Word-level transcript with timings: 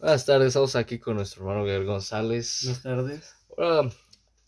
Buenas 0.00 0.24
tardes, 0.26 0.48
estamos 0.48 0.76
aquí 0.76 1.00
con 1.00 1.16
nuestro 1.16 1.42
hermano 1.42 1.64
Gabriel 1.64 1.84
González. 1.84 2.60
Buenas 2.62 2.82
tardes. 2.84 3.34
Ahora 3.56 3.90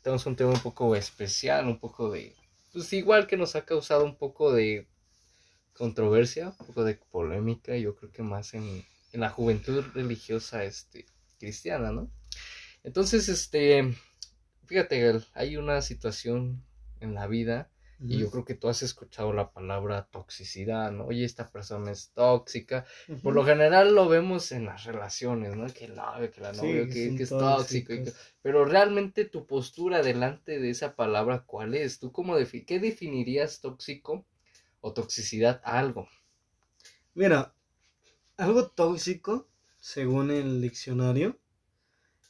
tenemos 0.00 0.24
un 0.26 0.36
tema 0.36 0.50
un 0.50 0.60
poco 0.60 0.94
especial, 0.94 1.66
un 1.66 1.80
poco 1.80 2.08
de, 2.08 2.36
pues 2.72 2.92
igual 2.92 3.26
que 3.26 3.36
nos 3.36 3.56
ha 3.56 3.64
causado 3.64 4.04
un 4.04 4.14
poco 4.14 4.52
de 4.52 4.86
controversia, 5.72 6.54
un 6.60 6.66
poco 6.68 6.84
de 6.84 6.94
polémica, 6.94 7.76
yo 7.76 7.96
creo 7.96 8.12
que 8.12 8.22
más 8.22 8.54
en, 8.54 8.84
en 9.12 9.20
la 9.20 9.30
juventud 9.30 9.84
religiosa 9.92 10.62
este, 10.62 11.06
cristiana, 11.40 11.90
¿no? 11.90 12.08
Entonces, 12.84 13.28
este, 13.28 13.92
fíjate, 14.66 15.00
Gal, 15.00 15.26
hay 15.34 15.56
una 15.56 15.82
situación 15.82 16.64
en 17.00 17.14
la 17.14 17.26
vida 17.26 17.68
y 18.06 18.18
yo 18.18 18.30
creo 18.30 18.44
que 18.44 18.54
tú 18.54 18.68
has 18.68 18.82
escuchado 18.82 19.32
la 19.32 19.52
palabra 19.52 20.08
toxicidad, 20.10 20.90
¿no? 20.92 21.06
Oye, 21.06 21.24
esta 21.24 21.50
persona 21.50 21.92
es 21.92 22.10
tóxica. 22.12 22.84
Por 23.22 23.34
lo 23.34 23.44
general 23.44 23.94
lo 23.94 24.08
vemos 24.08 24.52
en 24.52 24.64
las 24.66 24.84
relaciones, 24.84 25.56
¿no? 25.56 25.66
Que 25.72 25.88
novio, 25.88 26.30
que 26.30 26.40
la 26.40 26.52
novia, 26.52 26.88
que, 26.88 27.14
que, 27.14 27.22
es 27.22 27.36
tóxico. 27.36 27.92
que- 28.02 28.12
Pero 28.42 28.64
realmente 28.64 29.24
tu 29.26 29.46
postura 29.46 30.02
delante 30.02 30.58
de 30.58 30.70
esa 30.70 30.96
palabra, 30.96 31.44
¿cuál 31.46 31.74
es? 31.74 31.98
¿Tú 32.00 32.10
cómo 32.12 32.36
defi- 32.38 32.64
qué 32.66 32.78
definirías 32.80 33.60
tóxico 33.60 34.26
o 34.80 34.92
toxicidad 34.94 35.60
a 35.64 35.78
algo? 35.78 36.08
Mira, 37.14 37.54
algo 38.38 38.68
tóxico, 38.68 39.48
según 39.78 40.30
el 40.30 40.62
diccionario, 40.62 41.38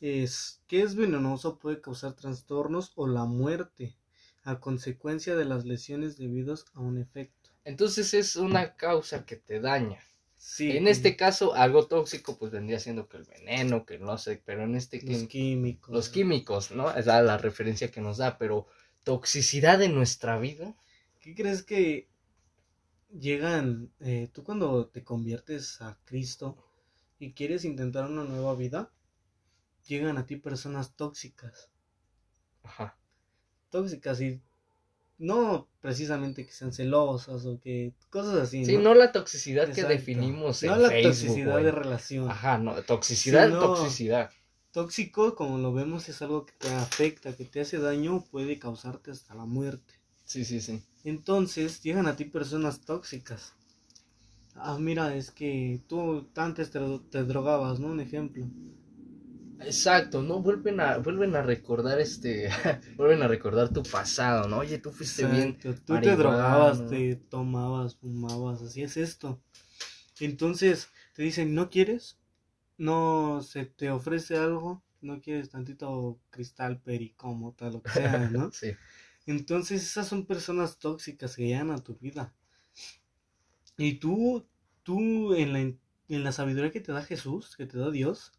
es 0.00 0.62
que 0.66 0.82
es 0.82 0.96
venenoso, 0.96 1.58
puede 1.58 1.80
causar 1.80 2.14
trastornos 2.14 2.92
o 2.96 3.06
la 3.06 3.24
muerte 3.26 3.96
a 4.42 4.60
consecuencia 4.60 5.36
de 5.36 5.44
las 5.44 5.64
lesiones 5.64 6.16
debidas 6.16 6.64
a 6.74 6.80
un 6.80 6.98
efecto. 6.98 7.50
Entonces 7.64 8.14
es 8.14 8.36
una 8.36 8.76
causa 8.76 9.24
que 9.24 9.36
te 9.36 9.60
daña. 9.60 10.00
Sí, 10.36 10.70
En 10.76 10.88
este 10.88 11.16
caso, 11.16 11.54
algo 11.54 11.86
tóxico, 11.86 12.38
pues 12.38 12.50
vendría 12.50 12.80
siendo 12.80 13.08
que 13.08 13.18
el 13.18 13.24
veneno, 13.24 13.84
que 13.84 13.98
no 13.98 14.16
sé, 14.18 14.42
pero 14.44 14.64
en 14.64 14.74
este 14.74 15.00
los 15.02 15.24
que 15.24 15.28
químicos. 15.28 15.90
los 15.94 16.08
químicos, 16.08 16.70
¿no? 16.72 16.90
Es 16.94 17.06
la, 17.06 17.22
la 17.22 17.38
referencia 17.38 17.90
que 17.90 18.00
nos 18.00 18.16
da, 18.18 18.38
pero 18.38 18.66
toxicidad 19.04 19.82
en 19.82 19.94
nuestra 19.94 20.38
vida. 20.38 20.74
¿Qué 21.20 21.34
crees 21.34 21.62
que 21.62 22.08
llegan, 23.10 23.92
eh, 24.00 24.28
tú 24.32 24.42
cuando 24.44 24.88
te 24.88 25.04
conviertes 25.04 25.80
a 25.82 25.98
Cristo 26.04 26.56
y 27.18 27.32
quieres 27.34 27.64
intentar 27.64 28.06
una 28.10 28.24
nueva 28.24 28.54
vida, 28.54 28.92
llegan 29.86 30.18
a 30.18 30.26
ti 30.26 30.36
personas 30.36 30.96
tóxicas? 30.96 31.70
Ajá. 32.62 32.99
Tóxicas 33.70 34.20
y 34.20 34.40
no 35.18 35.68
precisamente 35.80 36.46
que 36.46 36.52
sean 36.52 36.72
celosas 36.72 37.44
o 37.46 37.60
que 37.60 37.92
cosas 38.10 38.36
así. 38.36 38.64
Sí, 38.64 38.78
no 38.78 38.94
la 38.94 39.12
toxicidad 39.12 39.72
que 39.72 39.84
definimos 39.84 40.62
en 40.62 40.70
No 40.70 40.76
la 40.76 40.88
Facebook, 40.88 41.10
toxicidad 41.12 41.52
güey. 41.52 41.64
de 41.64 41.72
relación. 41.72 42.30
Ajá, 42.30 42.58
no, 42.58 42.74
toxicidad, 42.82 43.46
Sino- 43.48 43.60
toxicidad. 43.60 44.30
Tóxico, 44.72 45.34
como 45.34 45.58
lo 45.58 45.72
vemos, 45.72 46.08
es 46.08 46.22
algo 46.22 46.46
que 46.46 46.52
te 46.52 46.68
afecta, 46.72 47.34
que 47.36 47.44
te 47.44 47.60
hace 47.60 47.78
daño, 47.78 48.24
puede 48.30 48.58
causarte 48.58 49.10
hasta 49.10 49.34
la 49.34 49.44
muerte. 49.44 49.94
Sí, 50.24 50.44
sí, 50.44 50.60
sí. 50.60 50.80
Entonces 51.04 51.82
llegan 51.82 52.06
a 52.06 52.14
ti 52.14 52.24
personas 52.24 52.80
tóxicas. 52.80 53.52
Ah, 54.54 54.78
mira, 54.78 55.14
es 55.16 55.30
que 55.32 55.80
tú 55.88 56.28
antes 56.36 56.70
te, 56.70 56.78
te 57.10 57.24
drogabas, 57.24 57.80
¿no? 57.80 57.88
Un 57.88 58.00
ejemplo. 58.00 58.46
Exacto, 59.62 60.22
no 60.22 60.40
vuelven 60.40 60.80
a 60.80 60.98
vuelven 60.98 61.36
a 61.36 61.42
recordar 61.42 62.00
este 62.00 62.48
vuelven 62.96 63.22
a 63.22 63.28
recordar 63.28 63.72
tu 63.72 63.82
pasado, 63.82 64.48
¿no? 64.48 64.58
Oye, 64.58 64.78
tú 64.78 64.90
fuiste 64.90 65.26
bien 65.26 65.58
Tú 65.58 66.00
te 66.00 66.16
drogabas, 66.16 66.88
te 66.88 67.16
tomabas, 67.16 67.96
fumabas, 67.96 68.62
así 68.62 68.82
es 68.82 68.96
esto. 68.96 69.42
Entonces 70.18 70.88
te 71.14 71.22
dicen, 71.22 71.54
¿no 71.54 71.70
quieres? 71.70 72.18
No 72.78 73.42
se 73.42 73.66
te 73.66 73.90
ofrece 73.90 74.36
algo, 74.36 74.82
no 75.00 75.20
quieres 75.20 75.50
tantito 75.50 76.18
cristal, 76.30 76.80
pericomo, 76.80 77.54
tal, 77.56 77.74
lo 77.74 77.82
que 77.82 77.90
sea, 77.90 78.18
¿no? 78.32 78.50
Sí. 78.52 78.72
Entonces 79.26 79.82
esas 79.82 80.08
son 80.08 80.26
personas 80.26 80.78
tóxicas 80.78 81.36
que 81.36 81.46
llegan 81.46 81.70
a 81.70 81.78
tu 81.82 81.96
vida. 81.96 82.34
Y 83.76 83.94
tú, 83.94 84.46
tú 84.82 85.34
en 85.34 85.52
la, 85.52 85.60
en 85.60 85.78
la 86.08 86.32
sabiduría 86.32 86.70
que 86.70 86.80
te 86.80 86.92
da 86.92 87.02
Jesús, 87.02 87.56
que 87.56 87.66
te 87.66 87.78
da 87.78 87.90
Dios, 87.90 88.32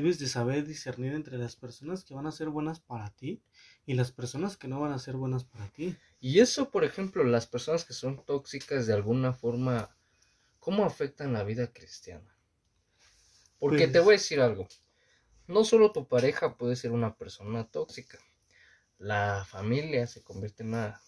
debes 0.00 0.20
de 0.20 0.28
saber 0.28 0.64
discernir 0.64 1.12
entre 1.12 1.38
las 1.38 1.56
personas 1.56 2.04
que 2.04 2.14
van 2.14 2.28
a 2.28 2.30
ser 2.30 2.50
buenas 2.50 2.78
para 2.78 3.10
ti 3.10 3.42
y 3.84 3.94
las 3.94 4.12
personas 4.12 4.56
que 4.56 4.68
no 4.68 4.78
van 4.78 4.92
a 4.92 4.98
ser 5.00 5.16
buenas 5.16 5.42
para 5.42 5.66
ti. 5.70 5.96
Y 6.20 6.38
eso, 6.38 6.70
por 6.70 6.84
ejemplo, 6.84 7.24
las 7.24 7.48
personas 7.48 7.84
que 7.84 7.94
son 7.94 8.24
tóxicas 8.24 8.86
de 8.86 8.92
alguna 8.92 9.32
forma, 9.32 9.96
¿cómo 10.60 10.84
afectan 10.84 11.32
la 11.32 11.42
vida 11.42 11.72
cristiana? 11.72 12.32
Porque 13.58 13.86
Pues- 13.86 13.92
te 13.92 13.98
voy 13.98 14.14
a 14.14 14.18
decir 14.18 14.40
algo. 14.40 14.68
No 15.48 15.64
solo 15.64 15.90
tu 15.90 16.06
pareja 16.06 16.56
puede 16.56 16.76
ser 16.76 16.92
una 16.92 17.16
persona 17.16 17.68
tóxica. 17.68 18.20
La 18.98 19.44
familia 19.48 20.06
se 20.06 20.22
convierte 20.22 20.62
en 20.62 20.68
una 20.68 21.00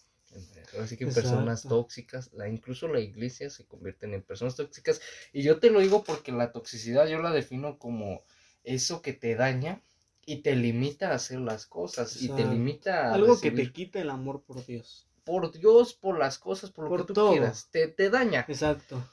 así 0.81 0.97
que 0.97 1.07
personas 1.07 1.63
tóxicas, 1.63 2.31
la, 2.33 2.49
incluso 2.49 2.89
la 2.89 2.99
iglesia 2.99 3.49
se 3.49 3.65
convierten 3.65 4.13
en 4.13 4.21
personas 4.21 4.57
tóxicas. 4.57 4.99
Y 5.31 5.43
yo 5.43 5.59
te 5.59 5.69
lo 5.69 5.79
digo 5.79 6.03
porque 6.03 6.33
la 6.33 6.51
toxicidad 6.51 7.07
yo 7.07 7.21
la 7.21 7.31
defino 7.31 7.79
como 7.79 8.23
eso 8.63 9.01
que 9.01 9.13
te 9.13 9.35
daña 9.35 9.81
y 10.25 10.37
te 10.43 10.55
limita 10.55 11.09
a 11.11 11.15
hacer 11.15 11.39
las 11.39 11.65
cosas 11.65 12.21
y 12.21 12.29
te 12.29 12.45
limita 12.45 13.11
a 13.11 13.13
Algo 13.15 13.39
que 13.41 13.51
te 13.51 13.71
quita 13.71 13.99
el 14.01 14.09
amor 14.09 14.43
por 14.43 14.65
Dios. 14.65 15.07
por 15.23 15.51
Dios, 15.51 15.93
por 15.93 16.17
las 16.19 16.37
cosas, 16.37 16.71
por 16.71 16.85
lo 16.85 16.89
Por 16.89 17.01
que 17.01 17.07
tú 17.07 17.13
todo. 17.13 17.31
quieras, 17.31 17.69
te, 17.71 17.87
te 17.87 18.09
daña. 18.09 18.41
Exacto. 18.47 19.03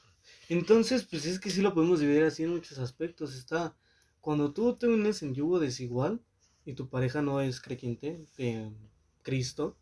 Entonces, 0.49 1.05
pues 1.05 1.25
es 1.25 1.39
que 1.39 1.49
sí 1.49 1.61
lo 1.61 1.73
podemos 1.73 1.99
dividir 1.99 2.23
así 2.23 2.43
en 2.43 2.49
muchos 2.51 2.79
aspectos. 2.79 3.35
Está 3.35 3.75
cuando 4.21 4.51
tú 4.53 4.75
te 4.75 4.87
unes 4.87 5.21
en 5.23 5.33
yugo 5.33 5.59
desigual 5.59 6.21
y 6.65 6.73
tu 6.73 6.89
pareja 6.89 7.21
no 7.21 7.41
es 7.41 7.61
creyente 7.61 8.25
de 8.37 8.71
Cristo, 9.23 9.77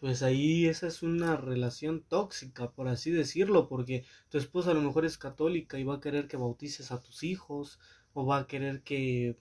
pues 0.00 0.22
ahí 0.22 0.66
esa 0.66 0.86
es 0.88 1.02
una 1.02 1.36
relación 1.36 2.02
tóxica, 2.02 2.70
por 2.72 2.88
así 2.88 3.10
decirlo, 3.10 3.68
porque 3.68 4.04
tu 4.30 4.38
esposa 4.38 4.70
a 4.72 4.74
lo 4.74 4.82
mejor 4.82 5.04
es 5.04 5.18
católica 5.18 5.78
y 5.78 5.84
va 5.84 5.96
a 5.96 6.00
querer 6.00 6.28
que 6.28 6.36
bautices 6.38 6.90
a 6.92 7.02
tus 7.02 7.22
hijos 7.22 7.78
o 8.14 8.26
va 8.26 8.38
a 8.38 8.46
querer 8.46 8.82
que 8.82 9.36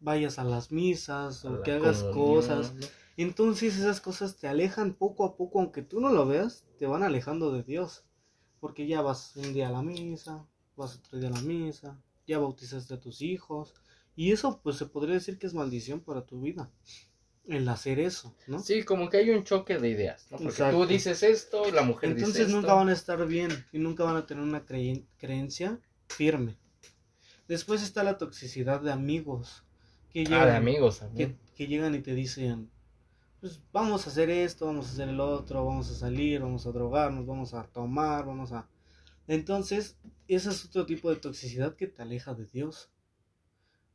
vayas 0.00 0.38
a 0.38 0.44
las 0.44 0.70
misas 0.72 1.44
A 1.44 1.50
o 1.50 1.56
la 1.56 1.62
que 1.62 1.72
hagas 1.72 2.02
cosas. 2.04 2.74
¿no? 2.74 2.86
Entonces 3.16 3.76
esas 3.78 4.00
cosas 4.00 4.36
te 4.36 4.48
alejan 4.48 4.94
poco 4.94 5.24
a 5.24 5.36
poco, 5.36 5.60
aunque 5.60 5.82
tú 5.82 6.00
no 6.00 6.10
lo 6.10 6.26
veas, 6.26 6.64
te 6.78 6.86
van 6.86 7.02
alejando 7.02 7.52
de 7.52 7.62
Dios. 7.62 8.04
Porque 8.60 8.86
ya 8.86 9.00
vas 9.02 9.36
un 9.36 9.52
día 9.52 9.68
a 9.68 9.72
la 9.72 9.82
misa, 9.82 10.46
vas 10.76 10.96
otro 10.96 11.18
día 11.18 11.28
a 11.28 11.32
la 11.32 11.40
misa, 11.42 12.00
ya 12.26 12.38
bautizaste 12.38 12.94
a 12.94 13.00
tus 13.00 13.22
hijos. 13.22 13.74
Y 14.14 14.32
eso 14.32 14.60
pues 14.62 14.76
se 14.76 14.86
podría 14.86 15.14
decir 15.14 15.38
que 15.38 15.46
es 15.46 15.54
maldición 15.54 16.00
para 16.00 16.24
tu 16.26 16.40
vida. 16.40 16.70
El 17.46 17.68
hacer 17.68 18.00
eso, 18.00 18.34
¿no? 18.48 18.58
Sí, 18.58 18.82
como 18.82 19.08
que 19.08 19.18
hay 19.18 19.30
un 19.30 19.44
choque 19.44 19.78
de 19.78 19.88
ideas, 19.90 20.26
¿no? 20.30 20.38
Porque 20.38 20.48
Exacto. 20.50 20.78
tú 20.78 20.86
dices 20.86 21.22
esto, 21.22 21.70
la 21.70 21.82
mujer 21.82 22.08
dice 22.10 22.20
Entonces 22.26 22.46
esto. 22.48 22.56
nunca 22.60 22.74
van 22.74 22.88
a 22.88 22.92
estar 22.92 23.24
bien 23.26 23.50
y 23.72 23.78
nunca 23.78 24.02
van 24.02 24.16
a 24.16 24.26
tener 24.26 24.42
una 24.42 24.66
creen- 24.66 25.06
creencia 25.16 25.78
firme. 26.08 26.56
Después 27.48 27.82
está 27.82 28.02
la 28.02 28.18
toxicidad 28.18 28.80
de 28.80 28.92
amigos. 28.92 29.64
Que 30.10 30.20
Ah, 30.22 30.24
llegan, 30.24 30.46
de 30.46 30.56
amigos 30.56 31.02
que, 31.54 31.66
llegan 31.66 31.94
y 31.94 32.00
te 32.00 32.14
dicen, 32.14 32.70
pues 33.40 33.60
vamos 33.72 34.06
a 34.06 34.10
hacer 34.10 34.30
esto, 34.30 34.66
vamos 34.66 34.86
a 34.88 34.92
hacer 34.92 35.08
el 35.08 35.20
otro, 35.20 35.64
vamos 35.64 35.90
a 35.90 35.94
salir, 35.94 36.40
vamos 36.40 36.66
a 36.66 36.72
drogarnos, 36.72 37.26
vamos 37.26 37.52
a 37.54 37.64
tomar, 37.64 38.24
vamos 38.24 38.52
a... 38.52 38.68
Entonces, 39.28 39.96
ese 40.28 40.50
es 40.50 40.64
otro 40.64 40.86
tipo 40.86 41.10
de 41.10 41.16
toxicidad 41.16 41.76
que 41.76 41.86
te 41.86 42.02
aleja 42.02 42.34
de 42.34 42.46
Dios. 42.46 42.90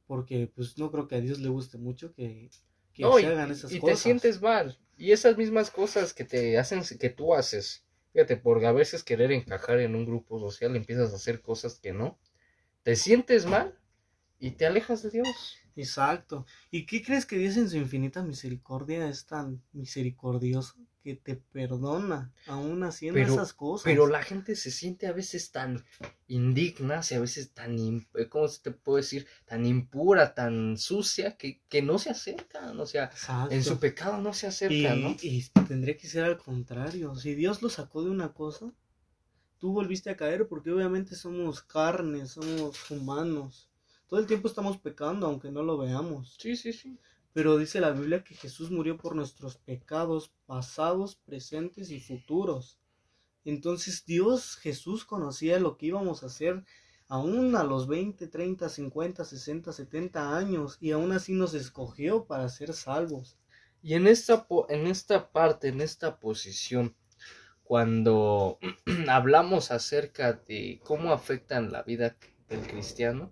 Porque 0.08 0.52
pues 0.54 0.78
no 0.78 0.92
creo 0.92 1.08
que 1.08 1.16
a 1.16 1.22
Dios 1.22 1.40
le 1.40 1.50
guste 1.50 1.78
mucho 1.78 2.14
que, 2.14 2.50
que 2.94 3.02
No, 3.04 3.16
se 3.16 3.22
y, 3.24 3.26
hagan 3.26 3.52
esas 3.52 3.72
y 3.72 3.76
te 3.76 3.80
cosas. 3.82 4.00
sientes 4.00 4.42
mal. 4.42 4.78
Y 4.98 5.12
esas 5.14 5.38
mismas 5.38 5.72
cosas 5.72 6.14
que 6.14 6.26
te 6.26 6.58
hacen, 6.60 6.84
que 7.00 7.10
tú 7.10 7.34
haces, 7.34 7.86
fíjate, 8.14 8.38
por 8.38 8.64
a 8.66 8.72
veces 8.74 9.04
querer 9.04 9.32
encajar 9.32 9.80
en 9.80 9.96
un 9.96 10.06
grupo 10.06 10.40
social, 10.40 10.76
empiezas 10.76 11.14
a 11.14 11.16
hacer 11.16 11.42
cosas 11.42 11.80
que 11.80 11.94
no. 11.94 12.20
Te 12.84 12.96
sientes 12.96 13.46
mal 13.46 13.78
y 14.40 14.52
te 14.52 14.66
alejas 14.66 15.04
de 15.04 15.12
Dios. 15.12 15.56
Exacto. 15.76 16.46
¿Y 16.70 16.86
qué 16.86 17.02
crees 17.04 17.26
que 17.26 17.38
Dios 17.38 17.56
en 17.58 17.70
su 17.70 17.78
infinita 17.78 18.24
misericordia 18.24 19.08
es 19.08 19.26
tan 19.26 19.62
misericordioso 19.72 20.76
que 21.04 21.16
te 21.16 21.36
perdona 21.36 22.32
aún 22.48 22.84
haciendo 22.84 23.20
Pero- 23.20 23.34
esas 23.34 23.54
cosas? 23.54 23.86
Pero 23.86 24.08
la 24.08 24.22
gente 24.22 24.56
se 24.56 24.70
siente 24.72 25.08
a 25.08 25.14
veces 25.14 25.52
tan 25.52 25.84
indigna, 26.28 27.02
y 27.10 27.14
a 27.14 27.20
veces 27.20 27.52
tan, 27.52 28.06
eh, 28.16 28.28
¿cómo 28.30 28.48
se 28.48 28.62
te 28.62 28.72
puede 28.72 29.02
decir? 29.04 29.28
Tan 29.46 29.66
impura, 29.66 30.34
tan 30.34 30.78
sucia, 30.78 31.38
que, 31.38 31.62
que 31.70 31.82
no 31.82 32.00
se 32.00 32.10
acercan, 32.10 32.80
o 32.80 32.86
sea, 32.86 33.06
Exacto. 33.06 33.54
en 33.54 33.64
su 33.64 33.80
pecado 33.80 34.18
no 34.22 34.34
se 34.34 34.48
y, 34.48 34.50
acercan, 34.50 35.02
¿no? 35.02 35.16
y 35.22 35.44
tendría 35.68 35.98
que 35.98 36.08
ser 36.08 36.24
al 36.26 36.38
contrario. 36.38 37.16
Si 37.16 37.36
Dios 37.36 37.62
lo 37.62 37.70
sacó 37.70 38.04
de 38.04 38.10
una 38.12 38.34
cosa, 38.34 38.72
tú 39.62 39.74
volviste 39.74 40.10
a 40.10 40.18
caer 40.18 40.48
porque 40.48 40.72
obviamente 40.72 41.16
somos 41.16 41.62
carne, 41.62 42.26
somos 42.26 42.90
humanos. 42.90 43.70
Todo 44.08 44.20
el 44.20 44.26
tiempo 44.26 44.48
estamos 44.48 44.80
pecando 44.80 45.28
aunque 45.28 45.52
no 45.52 45.62
lo 45.62 45.78
veamos. 45.78 46.36
Sí, 46.40 46.56
sí, 46.56 46.74
sí. 46.74 46.98
Pero 47.32 47.60
dice 47.60 47.80
la 47.80 47.92
Biblia 47.92 48.24
que 48.24 48.34
Jesús 48.34 48.72
murió 48.72 48.98
por 48.98 49.16
nuestros 49.16 49.58
pecados 49.58 50.34
pasados, 50.48 51.16
presentes 51.16 51.92
y 51.92 52.00
futuros. 52.00 52.80
Entonces 53.46 54.04
Dios, 54.04 54.58
Jesús 54.58 55.06
conocía 55.06 55.60
lo 55.60 55.78
que 55.78 55.86
íbamos 55.86 56.24
a 56.24 56.26
hacer 56.26 56.66
aún 57.08 57.56
a 57.56 57.64
los 57.64 57.88
20, 57.88 58.28
30, 58.28 58.68
50, 58.68 59.26
60, 59.26 59.74
70 59.74 60.38
años, 60.38 60.78
y 60.80 60.92
aún 60.92 61.12
así 61.12 61.34
nos 61.34 61.54
escogió 61.54 62.26
para 62.26 62.50
ser 62.50 62.74
salvos. 62.74 63.38
Y 63.84 63.94
en 63.94 64.08
esta, 64.08 64.48
en 64.70 64.88
esta 64.88 65.30
parte, 65.32 65.68
en 65.68 65.82
esta 65.82 66.20
posición, 66.20 66.96
cuando 67.72 68.60
hablamos 69.08 69.72
acerca 69.72 70.34
de 70.34 70.82
cómo 70.84 71.14
afectan 71.14 71.72
la 71.72 71.84
vida 71.84 72.18
del 72.50 72.68
cristiano, 72.68 73.32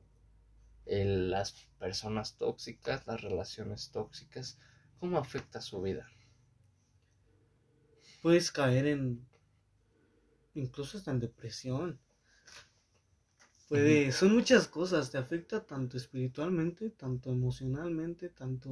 las 0.86 1.68
personas 1.77 2.38
tóxicas, 2.38 3.06
las 3.06 3.21
relaciones 3.21 3.91
tóxicas, 3.91 4.57
¿cómo 4.97 5.18
afecta 5.18 5.59
su 5.59 5.81
vida? 5.81 6.09
Puedes 8.21 8.50
caer 8.50 8.88
en, 8.88 9.27
incluso 10.53 10.97
hasta 10.97 11.12
en 11.12 11.19
depresión. 11.19 12.00
Puede, 13.68 14.13
son 14.13 14.33
muchas 14.33 14.69
cosas, 14.69 15.12
te 15.12 15.18
afecta 15.18 15.65
tanto 15.65 15.97
espiritualmente, 15.97 16.91
tanto 16.91 17.30
emocionalmente, 17.30 18.30
tanto... 18.30 18.71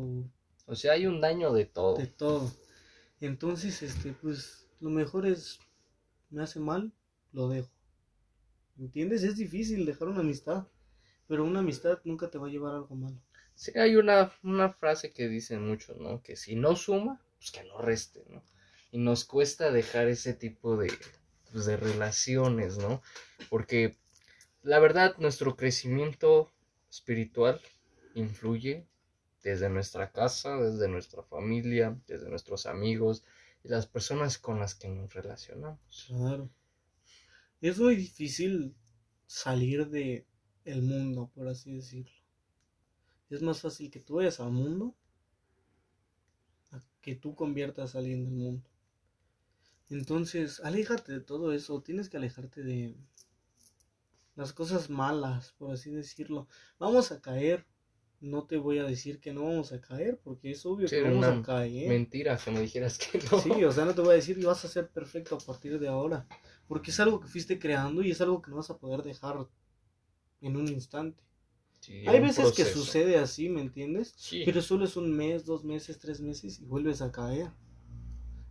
O 0.66 0.76
sea, 0.76 0.94
hay 0.94 1.08
un 1.08 1.20
daño 1.20 1.52
de 1.52 1.66
todo. 1.66 1.98
De 1.98 2.08
todo. 2.08 2.54
Entonces, 3.20 3.84
este, 3.84 4.14
pues, 4.14 4.67
lo 4.80 4.90
mejor 4.90 5.26
es, 5.26 5.60
me 6.30 6.44
hace 6.44 6.60
mal, 6.60 6.94
lo 7.32 7.50
dejo. 7.50 7.72
¿Entiendes? 8.78 9.24
Es 9.24 9.38
difícil 9.38 9.86
dejar 9.86 10.08
una 10.08 10.20
amistad. 10.20 10.68
Pero 11.28 11.44
una 11.44 11.60
amistad 11.60 12.00
nunca 12.06 12.30
te 12.30 12.38
va 12.38 12.48
a 12.48 12.50
llevar 12.50 12.74
a 12.74 12.78
algo 12.78 12.96
malo. 12.96 13.22
Sí, 13.54 13.72
hay 13.78 13.96
una, 13.96 14.32
una 14.44 14.70
frase 14.70 15.12
que 15.12 15.28
dicen 15.28 15.68
mucho, 15.68 15.94
¿no? 15.96 16.22
Que 16.22 16.36
si 16.36 16.56
no 16.56 16.76
suma, 16.76 17.22
pues 17.38 17.52
que 17.52 17.64
no 17.64 17.80
reste, 17.80 18.24
¿no? 18.30 18.44
Y 18.92 19.00
nos 19.00 19.26
cuesta 19.26 19.72
dejar 19.72 20.08
ese 20.08 20.34
tipo 20.34 20.78
de, 20.78 20.94
pues, 21.52 21.66
de 21.66 21.76
relaciones, 21.76 22.78
¿no? 22.78 23.02
Porque 23.50 23.98
la 24.68 24.80
verdad, 24.80 25.16
nuestro 25.18 25.56
crecimiento 25.56 26.52
espiritual 26.90 27.62
influye 28.16 28.86
desde 29.42 29.70
nuestra 29.70 30.12
casa, 30.12 30.58
desde 30.58 30.90
nuestra 30.90 31.24
familia, 31.24 31.98
desde 32.06 32.30
nuestros 32.30 32.66
amigos 32.66 33.24
las 33.68 33.88
personas 33.88 34.38
con 34.38 34.60
las 34.60 34.76
que 34.76 34.90
nos 34.90 35.14
relacionamos. 35.14 36.06
Claro. 36.08 36.50
Es 37.62 37.80
muy 37.80 37.96
difícil 37.96 38.76
salir 39.26 39.90
de, 39.90 40.26
el 40.68 40.82
mundo, 40.82 41.32
por 41.34 41.48
así 41.48 41.74
decirlo. 41.74 42.12
Es 43.30 43.42
más 43.42 43.62
fácil 43.62 43.90
que 43.90 44.00
tú 44.00 44.16
vayas 44.16 44.40
al 44.40 44.52
mundo 44.52 44.96
a 46.72 46.82
que 47.02 47.16
tú 47.16 47.36
conviertas 47.36 47.96
a 47.96 48.00
alguien 48.00 48.26
del 48.26 48.34
mundo. 48.34 48.70
Entonces, 49.90 50.60
aléjate 50.60 51.14
de 51.14 51.22
todo 51.22 51.54
eso. 51.54 51.82
Tienes 51.82 52.10
que 52.10 52.18
alejarte 52.18 52.62
de 52.62 52.98
las 54.36 54.52
cosas 54.52 54.90
malas, 54.90 55.54
por 55.58 55.72
así 55.72 55.92
decirlo. 55.92 56.48
Vamos 56.80 57.12
a 57.12 57.22
caer. 57.22 57.66
No 58.20 58.46
te 58.46 58.58
voy 58.58 58.80
a 58.80 58.84
decir 58.84 59.20
que 59.20 59.32
no 59.32 59.44
vamos 59.44 59.72
a 59.74 59.80
caer, 59.80 60.20
porque 60.24 60.52
es 60.52 60.66
obvio 60.66 60.88
que 60.88 61.02
vamos 61.02 61.26
a 61.26 61.42
caer. 61.44 61.88
Mentira, 61.88 62.38
que 62.38 62.52
me 62.52 62.62
dijeras 62.62 62.98
que 62.98 63.20
no. 63.32 63.40
Sí, 63.40 63.64
o 63.64 63.72
sea, 63.72 63.86
no 63.86 63.94
te 63.94 64.02
voy 64.02 64.12
a 64.12 64.16
decir 64.16 64.40
que 64.40 64.46
vas 64.46 64.66
a 64.66 64.68
ser 64.68 64.90
perfecto 64.90 65.36
a 65.36 65.40
partir 65.40 65.80
de 65.80 65.88
ahora. 65.88 66.28
Porque 66.68 66.92
es 66.92 67.00
algo 67.00 67.20
que 67.20 67.28
fuiste 67.28 67.60
creando 67.60 68.02
y 68.02 68.12
es 68.12 68.20
algo 68.22 68.42
que 68.42 68.50
no 68.50 68.58
vas 68.58 68.70
a 68.70 68.78
poder 68.78 69.04
dejar 69.04 69.48
en 70.42 70.56
un 70.56 70.68
instante. 70.68 71.24
Hay 72.08 72.20
veces 72.20 72.52
que 72.52 72.66
sucede 72.66 73.18
así, 73.18 73.50
¿me 73.50 73.62
entiendes? 73.62 74.16
Pero 74.46 74.62
solo 74.62 74.86
es 74.86 74.98
un 74.98 75.16
mes, 75.16 75.46
dos 75.46 75.64
meses, 75.64 76.00
tres 76.00 76.20
meses 76.20 76.60
y 76.60 76.66
vuelves 76.66 77.02
a 77.02 77.12
caer. 77.12 77.52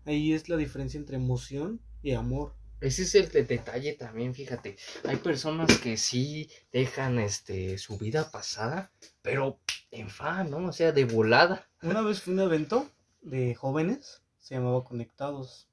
Ahí 0.05 0.33
es 0.33 0.49
la 0.49 0.57
diferencia 0.57 0.99
entre 0.99 1.17
emoción 1.17 1.81
y 2.03 2.13
amor. 2.13 2.55
Ese 2.81 3.03
es 3.03 3.15
el, 3.15 3.31
detalle 3.47 3.95
también, 3.95 4.35
fíjate. 4.35 4.77
Hay 5.05 5.17
personas 5.17 5.79
que 5.79 5.97
sí 5.97 6.51
dejan 6.73 7.19
este 7.19 7.79
su 7.79 7.97
vida 7.97 8.31
pasada, 8.31 8.93
pero 9.23 9.61
en 9.91 10.11
fa, 10.11 10.45
¿no? 10.45 10.59
O 10.69 10.73
sea, 10.73 10.93
de 10.93 11.07
volada. 11.07 11.69
Una 11.83 12.03
vez 12.03 12.21
fui 12.21 12.33
a 12.33 12.37
un 12.37 12.43
evento 12.43 12.91
de 13.23 13.55
jóvenes, 13.55 14.23
se 14.39 14.57
llamaba 14.57 14.85
Conectados. 14.85 15.69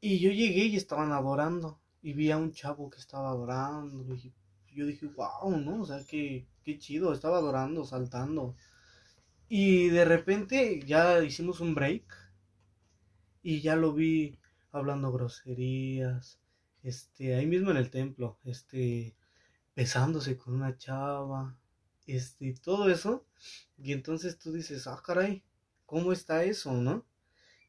Y 0.00 0.18
yo 0.18 0.30
llegué 0.30 0.66
y 0.66 0.76
estaban 0.76 1.12
adorando. 1.12 1.80
Y 2.02 2.12
vi 2.12 2.30
a 2.30 2.36
un 2.36 2.52
chavo 2.52 2.90
que 2.90 2.98
estaba 2.98 3.30
adorando. 3.30 4.14
Y 4.14 4.32
yo 4.74 4.86
dije, 4.86 5.06
wow, 5.06 5.56
¿no? 5.56 5.82
O 5.82 5.86
sea, 5.86 6.04
qué, 6.06 6.46
qué 6.62 6.78
chido, 6.78 7.12
estaba 7.12 7.38
adorando, 7.38 7.84
saltando. 7.84 8.56
Y 9.48 9.88
de 9.88 10.04
repente 10.04 10.80
ya 10.86 11.22
hicimos 11.24 11.60
un 11.60 11.74
break 11.74 12.04
y 13.42 13.62
ya 13.62 13.74
lo 13.74 13.92
vi 13.92 14.39
hablando 14.72 15.12
groserías, 15.12 16.38
este, 16.82 17.34
ahí 17.34 17.46
mismo 17.46 17.70
en 17.70 17.76
el 17.76 17.90
templo, 17.90 18.38
este, 18.44 19.14
besándose 19.76 20.36
con 20.36 20.54
una 20.54 20.76
chava, 20.76 21.56
este, 22.06 22.54
todo 22.62 22.90
eso. 22.90 23.24
Y 23.78 23.92
entonces 23.92 24.38
tú 24.38 24.52
dices, 24.52 24.86
ah, 24.86 25.00
caray, 25.04 25.42
¿cómo 25.86 26.12
está 26.12 26.44
eso, 26.44 26.72
no? 26.72 27.04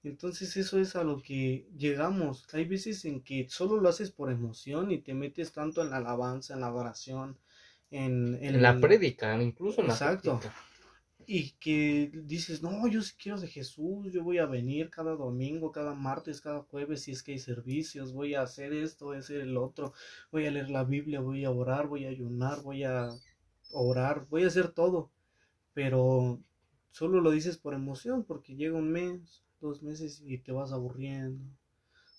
Entonces 0.03 0.57
eso 0.57 0.79
es 0.79 0.95
a 0.95 1.03
lo 1.03 1.21
que 1.21 1.67
llegamos. 1.77 2.47
Hay 2.53 2.65
veces 2.65 3.05
en 3.05 3.21
que 3.21 3.47
solo 3.49 3.79
lo 3.79 3.89
haces 3.89 4.11
por 4.11 4.31
emoción 4.31 4.91
y 4.91 4.97
te 4.97 5.13
metes 5.13 5.51
tanto 5.51 5.83
en 5.83 5.91
la 5.91 5.97
alabanza, 5.97 6.55
en 6.55 6.61
la 6.61 6.67
adoración, 6.67 7.37
en, 7.91 8.37
en, 8.41 8.61
la 8.61 8.79
prédica, 8.79 9.41
incluso 9.41 9.81
en 9.81 9.87
la 9.87 9.93
Exacto. 9.93 10.39
Y 11.27 11.51
que 11.59 12.11
dices, 12.25 12.61
no, 12.61 12.87
yo 12.87 13.01
sí 13.01 13.13
quiero 13.21 13.39
de 13.39 13.47
Jesús, 13.47 14.11
yo 14.11 14.23
voy 14.23 14.37
a 14.37 14.45
venir 14.45 14.89
cada 14.89 15.15
domingo, 15.15 15.71
cada 15.71 15.93
martes, 15.93 16.41
cada 16.41 16.61
jueves, 16.61 17.03
si 17.03 17.11
es 17.11 17.23
que 17.23 17.33
hay 17.33 17.39
servicios, 17.39 18.13
voy 18.13 18.35
a 18.35 18.41
hacer 18.41 18.73
esto, 18.73 19.05
voy 19.05 19.17
a 19.17 19.19
hacer 19.19 19.41
el 19.41 19.57
otro, 19.57 19.93
voy 20.31 20.45
a 20.45 20.51
leer 20.51 20.69
la 20.69 20.83
Biblia, 20.83 21.19
voy 21.19 21.45
a 21.45 21.51
orar, 21.51 21.87
voy 21.87 22.05
a 22.05 22.09
ayunar, 22.09 22.61
voy 22.61 22.83
a 22.83 23.09
orar, 23.71 24.27
voy 24.29 24.43
a 24.43 24.47
hacer 24.47 24.69
todo. 24.69 25.11
Pero 25.73 26.41
solo 26.91 27.21
lo 27.21 27.31
dices 27.31 27.57
por 27.57 27.73
emoción, 27.73 28.23
porque 28.23 28.55
llega 28.55 28.77
un 28.77 28.91
mes, 28.91 29.43
dos 29.59 29.83
meses 29.83 30.21
y 30.25 30.37
te 30.37 30.51
vas 30.51 30.71
aburriendo, 30.71 31.43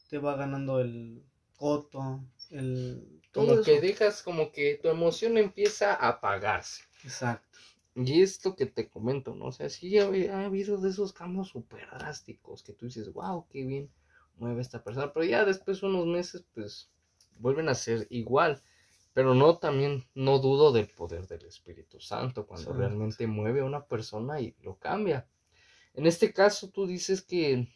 te 0.09 0.19
va 0.19 0.37
ganando 0.37 0.81
el 0.81 1.23
coto, 1.57 2.25
el... 2.51 3.21
como 3.33 3.63
que 3.63 3.81
dejas, 3.81 4.23
como 4.23 4.53
que 4.53 4.79
tu 4.83 4.89
emoción 4.89 5.39
empieza 5.39 5.95
a 5.95 6.09
apagarse. 6.09 6.85
Exacto. 7.05 7.59
Y 7.95 8.23
esto 8.23 8.57
que 8.57 8.67
te 8.67 8.89
comento, 8.89 9.35
¿no? 9.35 9.47
O 9.47 9.53
sea, 9.53 9.69
sí 9.69 9.99
ha, 9.99 10.05
ha 10.07 10.45
habido 10.45 10.79
de 10.79 10.91
esos 10.91 11.13
cambios 11.13 11.49
súper 11.49 11.89
drásticos 11.91 12.63
que 12.63 12.73
tú 12.73 12.87
dices, 12.87 13.13
wow, 13.13 13.47
qué 13.49 13.65
bien 13.65 13.91
mueve 14.37 14.63
esta 14.63 14.83
persona, 14.83 15.13
pero 15.13 15.25
ya 15.27 15.45
después 15.45 15.83
unos 15.83 16.07
meses, 16.07 16.45
pues, 16.55 16.91
vuelven 17.39 17.69
a 17.69 17.75
ser 17.75 18.07
igual. 18.11 18.63
Pero 19.15 19.35
no 19.35 19.59
también, 19.59 20.07
no 20.15 20.39
dudo 20.39 20.73
del 20.73 20.89
poder 20.89 21.27
del 21.27 21.45
Espíritu 21.45 22.01
Santo 22.01 22.47
cuando 22.47 22.73
realmente 22.73 23.27
mueve 23.27 23.61
a 23.61 23.65
una 23.65 23.85
persona 23.85 24.41
y 24.41 24.57
lo 24.63 24.77
cambia. 24.77 25.29
En 25.93 26.07
este 26.07 26.33
caso 26.33 26.71
tú 26.71 26.87
dices 26.87 27.21
que 27.21 27.69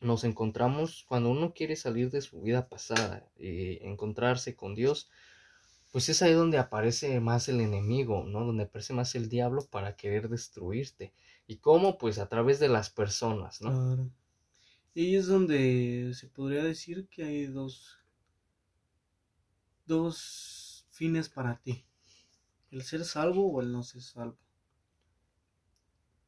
nos 0.00 0.22
encontramos 0.22 1.04
cuando 1.08 1.30
uno 1.30 1.52
quiere 1.52 1.74
salir 1.74 2.10
de 2.10 2.20
su 2.20 2.40
vida 2.42 2.68
pasada 2.68 3.28
y 3.36 3.84
encontrarse 3.84 4.54
con 4.54 4.76
Dios, 4.76 5.10
pues 5.96 6.10
es 6.10 6.20
ahí 6.20 6.34
donde 6.34 6.58
aparece 6.58 7.20
más 7.20 7.48
el 7.48 7.58
enemigo, 7.58 8.26
¿no? 8.26 8.44
Donde 8.44 8.64
aparece 8.64 8.92
más 8.92 9.14
el 9.14 9.30
diablo 9.30 9.64
para 9.64 9.96
querer 9.96 10.28
destruirte. 10.28 11.14
¿Y 11.46 11.56
cómo? 11.56 11.96
Pues 11.96 12.18
a 12.18 12.28
través 12.28 12.60
de 12.60 12.68
las 12.68 12.90
personas, 12.90 13.62
¿no? 13.62 13.70
Claro. 13.70 14.10
Y 14.92 15.16
es 15.16 15.26
donde 15.26 16.12
se 16.12 16.26
podría 16.28 16.62
decir 16.62 17.08
que 17.08 17.24
hay 17.24 17.46
dos, 17.46 17.96
dos 19.86 20.86
fines 20.90 21.30
para 21.30 21.62
ti. 21.62 21.86
El 22.70 22.82
ser 22.82 23.02
salvo 23.06 23.50
o 23.50 23.62
el 23.62 23.72
no 23.72 23.82
ser 23.82 24.02
salvo 24.02 24.36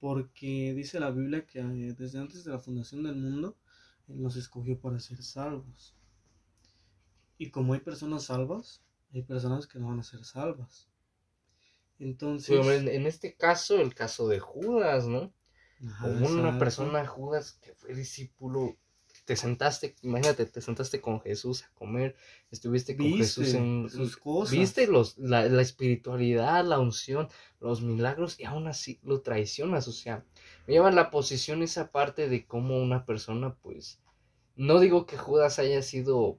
porque 0.00 0.72
dice 0.74 0.98
la 0.98 1.10
Biblia 1.10 1.44
que 1.44 1.58
eh, 1.58 1.92
desde 1.92 2.18
antes 2.18 2.42
de 2.42 2.52
la 2.52 2.58
fundación 2.58 3.02
del 3.02 3.16
mundo 3.16 3.58
Él 4.08 4.22
nos 4.22 4.34
escogió 4.36 4.80
para 4.80 4.98
ser 4.98 5.22
salvos. 5.22 5.94
Y 7.36 7.50
como 7.50 7.74
hay 7.74 7.80
personas 7.80 8.24
salvas, 8.24 8.82
hay 9.12 9.22
personas 9.22 9.66
que 9.66 9.78
no 9.78 9.88
van 9.88 10.00
a 10.00 10.04
ser 10.04 10.24
salvas. 10.24 10.88
Entonces. 11.98 12.66
en, 12.66 13.06
este 13.06 13.34
caso, 13.34 13.80
el 13.80 13.94
caso 13.94 14.28
de 14.28 14.38
Judas, 14.38 15.06
¿no? 15.06 15.32
como 16.00 16.26
una 16.26 16.58
persona, 16.58 17.06
Judas, 17.06 17.52
que 17.62 17.72
fue 17.74 17.94
discípulo 17.94 18.76
te 19.28 19.36
sentaste, 19.36 19.94
imagínate, 20.00 20.46
te 20.46 20.62
sentaste 20.62 21.02
con 21.02 21.20
Jesús 21.20 21.62
a 21.64 21.70
comer, 21.74 22.16
estuviste 22.50 22.96
con 22.96 23.12
Jesús 23.12 23.52
en 23.52 23.90
sus 23.90 24.16
cosas. 24.16 24.52
Viste 24.56 24.86
los, 24.86 25.18
la, 25.18 25.44
espiritualidad, 25.60 26.64
la 26.64 26.78
unción, 26.78 27.28
los 27.60 27.82
milagros 27.82 28.40
y 28.40 28.44
aún 28.44 28.68
así 28.68 28.98
lo 29.02 29.20
traicionas. 29.20 29.86
O 29.86 29.92
sea, 29.92 30.24
me 30.66 30.72
llama 30.72 30.92
la 30.92 31.10
posición 31.10 31.62
esa 31.62 31.90
parte 31.90 32.30
de 32.30 32.46
cómo 32.46 32.78
una 32.82 33.04
persona, 33.04 33.54
pues, 33.56 34.00
no 34.56 34.80
digo 34.80 35.04
que 35.04 35.18
Judas 35.18 35.58
haya 35.58 35.82
sido, 35.82 36.38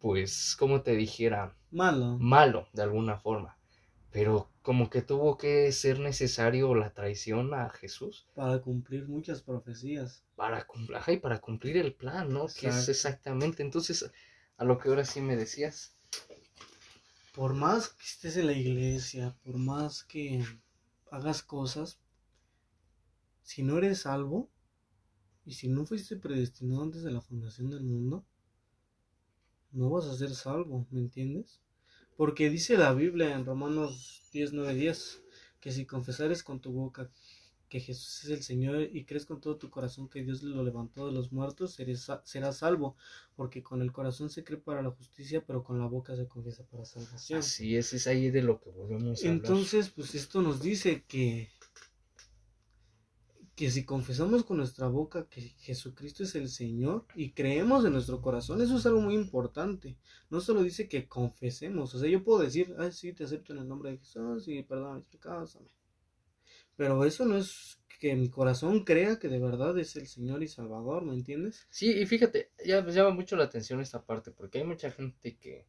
pues, 0.00 0.56
como 0.58 0.82
te 0.82 0.96
dijera, 0.96 1.54
malo. 1.70 2.18
Malo, 2.18 2.68
de 2.72 2.82
alguna 2.82 3.18
forma. 3.18 3.56
Pero 4.10 4.50
como 4.62 4.90
que 4.90 5.02
tuvo 5.02 5.38
que 5.38 5.70
ser 5.72 6.00
necesario 6.00 6.74
la 6.74 6.92
traición 6.92 7.54
a 7.54 7.70
Jesús. 7.70 8.26
Para 8.34 8.60
cumplir 8.60 9.08
muchas 9.08 9.42
profecías. 9.42 10.24
Para 10.34 10.66
cumplir, 10.66 10.98
y 11.06 11.16
para 11.18 11.40
cumplir 11.40 11.76
el 11.76 11.94
plan, 11.94 12.32
¿no? 12.32 12.46
Que 12.48 12.68
es 12.68 12.88
exactamente. 12.88 13.62
Entonces, 13.62 14.10
a 14.56 14.64
lo 14.64 14.78
que 14.78 14.88
ahora 14.88 15.04
sí 15.04 15.20
me 15.20 15.36
decías. 15.36 15.96
por 17.34 17.54
más 17.54 17.90
que 17.90 18.02
estés 18.04 18.36
en 18.36 18.46
la 18.46 18.52
iglesia, 18.52 19.36
por 19.44 19.56
más 19.56 20.02
que 20.04 20.44
hagas 21.10 21.42
cosas, 21.42 22.00
si 23.42 23.62
no 23.62 23.78
eres 23.78 24.02
salvo 24.02 24.50
y 25.44 25.54
si 25.54 25.68
no 25.68 25.86
fuiste 25.86 26.16
predestinado 26.16 26.82
antes 26.82 27.02
de 27.02 27.10
la 27.10 27.20
fundación 27.20 27.70
del 27.70 27.82
mundo, 27.82 28.24
no 29.72 29.90
vas 29.90 30.06
a 30.06 30.16
ser 30.16 30.34
salvo, 30.34 30.86
¿me 30.90 31.00
entiendes? 31.00 31.60
Porque 32.16 32.50
dice 32.50 32.76
la 32.76 32.92
Biblia 32.92 33.34
en 33.34 33.46
Romanos 33.46 34.28
10, 34.32 34.52
9, 34.52 34.74
10, 34.74 35.22
que 35.60 35.72
si 35.72 35.86
confesares 35.86 36.42
con 36.42 36.60
tu 36.60 36.72
boca 36.72 37.10
que 37.70 37.80
Jesús 37.80 38.24
es 38.24 38.30
el 38.30 38.42
Señor 38.42 38.82
y 38.82 39.04
crees 39.04 39.24
con 39.24 39.40
todo 39.40 39.56
tu 39.56 39.70
corazón 39.70 40.08
que 40.08 40.24
Dios 40.24 40.42
lo 40.42 40.64
levantó 40.64 41.06
de 41.06 41.12
los 41.12 41.32
muertos, 41.32 41.78
serás 42.24 42.58
salvo, 42.58 42.96
porque 43.36 43.62
con 43.62 43.80
el 43.80 43.92
corazón 43.92 44.28
se 44.28 44.42
cree 44.42 44.58
para 44.58 44.82
la 44.82 44.90
justicia, 44.90 45.44
pero 45.46 45.62
con 45.62 45.78
la 45.78 45.86
boca 45.86 46.16
se 46.16 46.26
confiesa 46.26 46.64
para 46.64 46.84
salvación. 46.84 47.38
Así 47.38 47.76
es, 47.76 47.92
es 47.92 48.08
ahí 48.08 48.30
de 48.30 48.42
lo 48.42 48.60
que 48.60 48.70
volvemos 48.70 49.22
a 49.22 49.28
Entonces, 49.28 49.88
pues 49.88 50.16
esto 50.16 50.42
nos 50.42 50.60
dice 50.60 51.04
que 51.06 51.48
que 53.60 53.70
si 53.70 53.84
confesamos 53.84 54.42
con 54.42 54.56
nuestra 54.56 54.88
boca 54.88 55.28
que 55.28 55.42
Jesucristo 55.42 56.22
es 56.22 56.34
el 56.34 56.48
Señor 56.48 57.04
y 57.14 57.32
creemos 57.32 57.84
en 57.84 57.92
nuestro 57.92 58.22
corazón, 58.22 58.62
eso 58.62 58.78
es 58.78 58.86
algo 58.86 59.02
muy 59.02 59.14
importante. 59.14 59.98
No 60.30 60.40
solo 60.40 60.62
dice 60.62 60.88
que 60.88 61.06
confesemos, 61.06 61.94
o 61.94 61.98
sea, 61.98 62.08
yo 62.08 62.24
puedo 62.24 62.38
decir, 62.38 62.74
ay, 62.78 62.90
sí, 62.90 63.12
te 63.12 63.24
acepto 63.24 63.52
en 63.52 63.58
el 63.58 63.68
nombre 63.68 63.90
de 63.90 63.98
Jesús 63.98 64.48
y 64.48 64.62
perdón 64.62 64.96
mis 64.96 65.04
pecados, 65.04 65.56
amén. 65.56 65.68
Pero 66.74 67.04
eso 67.04 67.26
no 67.26 67.36
es 67.36 67.78
que 67.98 68.16
mi 68.16 68.30
corazón 68.30 68.82
crea 68.82 69.18
que 69.18 69.28
de 69.28 69.38
verdad 69.38 69.78
es 69.78 69.94
el 69.96 70.06
Señor 70.06 70.42
y 70.42 70.48
Salvador, 70.48 71.04
¿me 71.04 71.12
entiendes? 71.12 71.66
Sí, 71.68 71.92
y 71.92 72.06
fíjate, 72.06 72.52
ya 72.64 72.80
me 72.80 72.92
llama 72.92 73.10
mucho 73.10 73.36
la 73.36 73.44
atención 73.44 73.82
esta 73.82 74.02
parte, 74.02 74.30
porque 74.30 74.56
hay 74.56 74.64
mucha 74.64 74.90
gente 74.90 75.36
que 75.36 75.66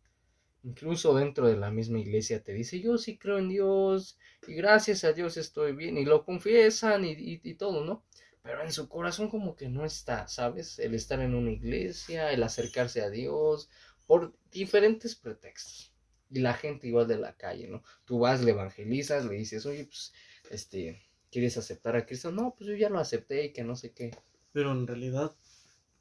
incluso 0.63 1.15
dentro 1.15 1.47
de 1.47 1.57
la 1.57 1.71
misma 1.71 1.99
iglesia 1.99 2.43
te 2.43 2.53
dice, 2.53 2.79
yo 2.79 2.97
sí 2.97 3.17
creo 3.17 3.37
en 3.39 3.49
Dios 3.49 4.17
y 4.47 4.53
gracias 4.53 5.03
a 5.03 5.13
Dios 5.13 5.37
estoy 5.37 5.73
bien, 5.73 5.97
y 5.97 6.05
lo 6.05 6.23
confiesan 6.23 7.05
y, 7.05 7.15
y 7.17 7.53
todo, 7.55 7.83
¿no? 7.83 8.03
Pero 8.43 8.63
en 8.63 8.71
su 8.71 8.89
corazón 8.89 9.29
como 9.29 9.55
que 9.55 9.69
no 9.69 9.85
está, 9.85 10.27
¿sabes? 10.27 10.79
El 10.79 10.95
estar 10.95 11.19
en 11.21 11.35
una 11.35 11.51
iglesia, 11.51 12.31
el 12.31 12.41
acercarse 12.41 13.01
a 13.01 13.09
Dios, 13.09 13.69
por 14.07 14.33
diferentes 14.51 15.15
pretextos. 15.15 15.93
Y 16.29 16.39
la 16.39 16.53
gente 16.53 16.87
igual 16.87 17.07
de 17.07 17.17
la 17.17 17.35
calle, 17.35 17.67
¿no? 17.67 17.83
Tú 18.05 18.19
vas, 18.19 18.41
le 18.41 18.51
evangelizas, 18.51 19.25
le 19.25 19.35
dices, 19.35 19.65
oye, 19.65 19.85
pues 19.85 20.13
este, 20.49 21.01
¿quieres 21.29 21.57
aceptar 21.57 21.95
a 21.95 22.05
Cristo? 22.05 22.31
No, 22.31 22.55
pues 22.57 22.69
yo 22.69 22.75
ya 22.75 22.89
lo 22.89 22.99
acepté 22.99 23.45
y 23.45 23.53
que 23.53 23.63
no 23.63 23.75
sé 23.75 23.93
qué. 23.93 24.11
Pero 24.53 24.71
en 24.71 24.87
realidad 24.87 25.35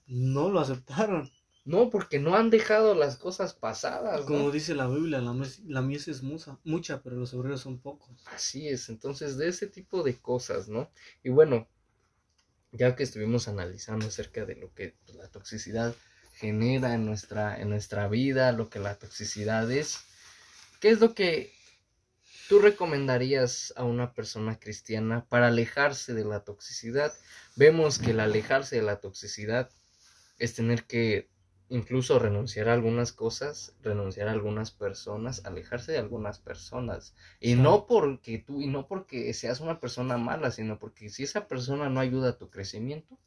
no 0.07 0.51
lo 0.51 0.61
aceptaron. 0.61 1.31
No, 1.65 1.91
porque 1.91 2.19
no 2.19 2.37
han 2.37 2.51
dejado 2.51 2.95
las 2.95 3.17
cosas 3.17 3.55
pasadas. 3.55 4.23
Como 4.23 4.51
dice 4.51 4.75
la 4.75 4.89
Biblia, 4.89 5.21
la, 5.21 5.37
la 5.67 5.83
mies 5.83 6.09
es 6.09 6.23
mucha, 6.23 6.59
mucha, 6.65 7.03
pero 7.03 7.17
los 7.17 7.35
obreros 7.35 7.61
son 7.61 7.79
pocos. 7.79 8.11
Así 8.27 8.69
es, 8.69 8.89
entonces 8.89 9.37
de 9.37 9.49
ese 9.49 9.67
tipo 9.67 10.03
de 10.03 10.19
cosas, 10.19 10.69
¿no? 10.69 10.91
Y 11.23 11.29
bueno, 11.29 11.69
ya 12.73 12.97
que 12.97 13.03
estuvimos 13.03 13.49
analizando 13.49 14.07
acerca 14.07 14.45
de 14.45 14.57
lo 14.57 14.73
que 14.73 14.97
la 15.15 15.29
toxicidad 15.29 15.95
genera 16.33 16.95
en 16.95 17.05
nuestra, 17.05 17.61
en 17.61 17.69
nuestra 17.69 18.09
vida, 18.09 18.53
lo 18.53 18.71
que 18.71 18.79
la 18.79 18.99
toxicidad 18.99 19.71
es, 19.71 19.99
¿qué 20.81 20.89
es 20.89 21.01
lo 21.01 21.15
que 21.15 21.53
tú 22.49 22.59
recomendarías 22.59 23.75
a 23.77 23.85
una 23.85 24.15
persona 24.15 24.59
cristiana 24.59 25.27
para 25.29 25.49
alejarse 25.49 26.15
de 26.15 26.25
la 26.25 26.41
toxicidad? 26.41 27.13
Vemos 27.57 27.99
que 27.99 28.13
el 28.13 28.21
alejarse 28.21 28.77
de 28.77 28.83
la 28.83 29.01
toxicidad 29.01 29.71
es 30.39 30.55
tener 30.55 30.85
que 30.85 31.29
incluso 31.71 32.19
renunciar 32.19 32.69
a 32.69 32.75
algunas 32.75 33.13
cosas, 33.13 33.75
renunciar 33.81 34.29
a 34.29 34.33
algunas 34.33 34.73
personas, 34.73 35.45
alejarse 35.47 35.93
de 35.93 35.99
algunas 35.99 36.39
personas. 36.41 37.15
Y 37.41 37.55
no 37.55 37.87
porque 37.87 38.39
tú, 38.39 38.61
y 38.61 38.67
no 38.67 38.87
porque 38.87 39.33
seas 39.33 39.61
una 39.61 39.81
persona 39.81 40.19
mala, 40.19 40.51
sino 40.51 40.79
porque 40.79 41.09
si 41.09 41.23
esa 41.23 41.47
persona 41.47 41.89
no 41.89 42.01
ayuda 42.01 42.31
a 42.31 42.39
tu 42.39 42.51
crecimiento, 42.51 43.19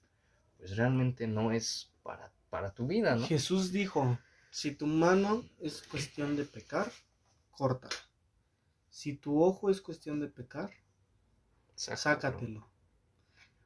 pues 0.57 0.75
realmente 0.75 1.25
no 1.25 1.51
es 1.51 1.93
para, 2.03 2.31
para 2.50 2.73
tu 2.73 2.85
vida, 2.85 3.15
¿no? 3.15 3.25
Jesús 3.25 3.71
dijo, 3.71 4.19
si 4.51 4.75
tu 4.75 4.88
mano 4.88 5.45
es 5.59 5.81
cuestión 5.81 6.35
de 6.35 6.43
pecar, 6.43 6.91
corta. 7.50 7.89
Si 8.89 9.15
tu 9.15 9.41
ojo 9.41 9.69
es 9.69 9.81
cuestión 9.81 10.19
de 10.19 10.27
pecar, 10.27 10.69
sácatelo. 11.75 12.69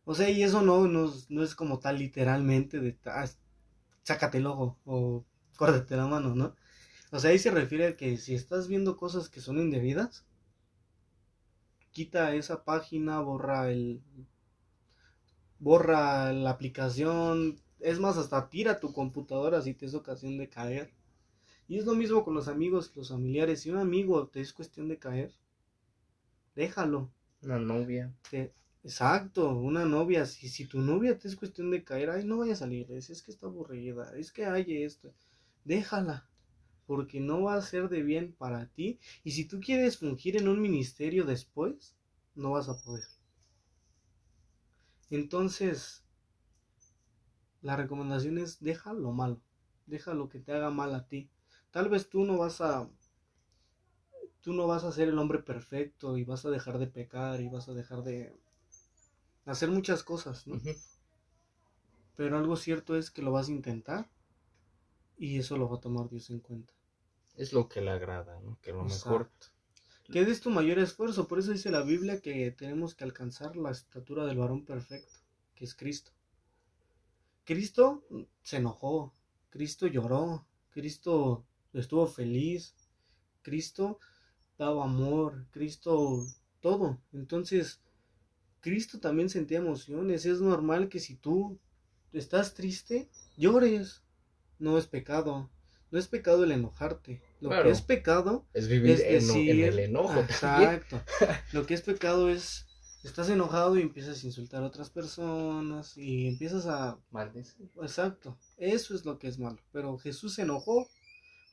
O 0.06 0.16
sea, 0.16 0.30
y 0.30 0.44
eso 0.44 0.62
no, 0.62 0.88
no, 0.88 1.44
es 1.44 1.56
como 1.56 1.80
tal 1.80 1.98
literalmente 1.98 2.80
de 2.80 2.98
ah, 3.06 3.28
sácate 4.08 4.38
el 4.38 4.48
ojo 4.48 4.78
o 4.86 5.26
córtate 5.58 5.98
la 5.98 6.08
mano, 6.08 6.34
¿no? 6.34 6.56
O 7.12 7.20
sea, 7.20 7.32
ahí 7.32 7.40
se 7.40 7.52
refiere 7.52 7.88
a 7.88 7.98
que 7.98 8.18
si 8.18 8.36
estás 8.36 8.70
viendo 8.70 8.96
cosas 8.96 9.28
que 9.28 9.42
son 9.42 9.58
indebidas, 9.58 10.26
quita 11.92 12.34
esa 12.34 12.64
página, 12.64 13.20
borra 13.20 13.70
el 13.70 14.02
borra 15.60 16.32
la 16.32 16.52
aplicación, 16.52 17.60
es 17.80 18.00
más 18.00 18.18
hasta 18.18 18.50
tira 18.50 18.80
tu 18.80 18.94
computadora 18.94 19.62
si 19.62 19.74
te 19.74 19.86
es 19.88 19.94
ocasión 19.94 20.38
de 20.38 20.48
caer. 20.48 20.94
Y 21.68 21.78
es 21.78 21.86
lo 21.86 21.94
mismo 21.94 22.24
con 22.24 22.34
los 22.34 22.48
amigos 22.48 22.92
y 22.94 23.00
los 23.00 23.10
familiares. 23.10 23.62
Si 23.62 23.70
un 23.70 23.78
amigo 23.78 24.28
te 24.28 24.40
es 24.40 24.54
cuestión 24.54 24.88
de 24.88 25.00
caer, 25.00 25.34
déjalo. 26.56 27.12
Una 27.42 27.60
novia. 27.60 28.14
Exacto, 28.90 29.50
una 29.56 29.86
novia. 29.86 30.26
Si, 30.26 30.50
si 30.50 30.66
tu 30.66 30.80
novia 30.82 31.16
te 31.20 31.28
es 31.28 31.36
cuestión 31.36 31.70
de 31.70 31.84
caer, 31.84 32.10
ay, 32.10 32.24
no 32.26 32.38
vaya 32.40 32.54
a 32.54 32.56
salir. 32.56 32.92
Es, 32.92 33.12
es 33.12 33.22
que 33.22 33.30
está 33.30 33.46
aburrida. 33.46 34.12
Es 34.18 34.32
que 34.32 34.46
hay 34.48 34.82
esto. 34.84 35.14
Déjala. 35.64 36.28
Porque 36.88 37.20
no 37.20 37.44
va 37.44 37.56
a 37.56 37.62
ser 37.62 37.90
de 37.90 38.02
bien 38.04 38.34
para 38.34 38.68
ti. 38.68 39.00
Y 39.24 39.32
si 39.32 39.46
tú 39.46 39.60
quieres 39.60 39.98
fungir 40.00 40.38
en 40.38 40.48
un 40.48 40.62
ministerio 40.62 41.26
después, 41.26 41.96
no 42.36 42.52
vas 42.52 42.70
a 42.70 42.82
poder. 42.82 43.06
Entonces, 45.10 46.02
la 47.62 47.76
recomendación 47.76 48.40
es 48.40 48.60
deja 48.64 48.94
lo 48.94 49.12
malo. 49.12 49.40
Deja 49.86 50.16
lo 50.16 50.28
que 50.28 50.40
te 50.40 50.54
haga 50.54 50.72
mal 50.72 50.96
a 50.96 51.08
ti. 51.08 51.30
Tal 51.70 51.88
vez 51.88 52.10
tú 52.10 52.24
no 52.26 52.36
vas 52.40 52.62
a 52.62 52.90
tú 54.42 54.54
no 54.54 54.66
vas 54.68 54.84
a 54.84 54.92
ser 54.92 55.10
el 55.10 55.20
hombre 55.20 55.40
perfecto 55.40 56.18
y 56.18 56.24
vas 56.24 56.46
a 56.46 56.50
dejar 56.50 56.80
de 56.80 56.88
pecar 56.88 57.40
y 57.42 57.50
vas 57.50 57.70
a 57.70 57.74
dejar 57.74 58.04
de 58.04 58.36
hacer 59.48 59.70
muchas 59.70 60.04
cosas, 60.04 60.46
¿no? 60.48 60.62
Pero 62.16 62.38
algo 62.38 62.56
cierto 62.56 62.96
es 62.96 63.12
que 63.12 63.22
lo 63.22 63.32
vas 63.32 63.48
a 63.48 63.52
intentar 63.52 64.10
y 65.18 65.40
eso 65.40 65.58
lo 65.58 65.70
va 65.70 65.78
a 65.78 65.82
tomar 65.82 66.10
Dios 66.10 66.30
en 66.30 66.40
cuenta. 66.40 66.74
Es 67.36 67.54
lo 67.54 67.68
que 67.68 67.82
le 67.82 67.92
agrada, 67.92 68.40
¿no? 68.42 68.58
Que 68.62 68.72
lo 68.72 68.84
mejor 68.84 69.30
que 70.12 70.24
des 70.24 70.40
tu 70.40 70.50
mayor 70.50 70.80
esfuerzo, 70.80 71.28
por 71.28 71.40
eso 71.40 71.52
dice 71.52 71.70
la 71.70 71.82
Biblia 71.82 72.22
que 72.22 72.52
tenemos 72.52 72.96
que 72.96 73.04
alcanzar 73.04 73.58
la 73.58 73.72
estatura 73.72 74.26
del 74.26 74.38
varón 74.38 74.64
perfecto, 74.64 75.14
que 75.54 75.66
es 75.66 75.76
Cristo. 75.76 76.12
Cristo 77.44 78.06
se 78.42 78.58
enojó, 78.58 79.14
Cristo 79.50 79.86
lloró, 79.86 80.46
Cristo 80.70 81.46
estuvo 81.74 82.08
feliz, 82.08 82.74
Cristo 83.42 84.00
daba 84.58 84.86
amor, 84.86 85.46
Cristo 85.52 86.26
todo. 86.62 87.00
Entonces, 87.12 87.82
Cristo 88.62 89.00
también 89.00 89.30
sentía 89.30 89.60
emociones. 89.60 90.26
Es 90.26 90.42
normal 90.42 90.90
que 90.90 91.00
si 91.00 91.16
tú 91.16 91.60
estás 92.14 92.54
triste, 92.54 93.10
llores. 93.38 94.04
No 94.60 94.78
es 94.78 94.88
pecado. 94.88 95.50
No 95.92 96.00
es 96.00 96.08
pecado 96.08 96.44
el 96.44 96.52
enojarte. 96.52 97.22
Lo 97.40 97.50
que 97.50 97.70
es 97.70 97.82
pecado 97.82 98.46
es 98.54 98.68
vivir 98.68 99.00
en, 99.06 99.64
el 99.64 99.80
enojo. 99.80 100.20
Exacto. 100.20 101.02
Lo 101.54 101.66
que 101.66 101.76
es 101.76 101.82
pecado 101.82 102.30
es 102.30 102.68
estás 103.04 103.30
enojado 103.30 103.78
y 103.78 103.82
empiezas 103.82 104.22
a 104.22 104.26
insultar 104.26 104.64
a 104.64 104.68
otras 104.68 104.90
personas 104.90 105.98
y 105.98 106.28
empiezas 106.28 106.66
a 106.66 107.00
maldecir. 107.12 107.70
Exacto. 107.82 108.38
Eso 108.58 108.96
es 108.96 109.06
lo 109.06 109.18
que 109.18 109.28
es 109.28 109.40
malo. 109.40 109.60
Pero 109.72 109.98
Jesús 109.98 110.36
se 110.36 110.42
enojó 110.44 110.90